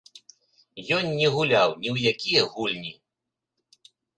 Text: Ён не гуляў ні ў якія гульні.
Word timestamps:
Ён 0.95 1.09
не 1.19 1.27
гуляў 1.35 1.69
ні 1.83 1.89
ў 1.95 2.15
якія 2.15 2.41
гульні. 2.57 2.91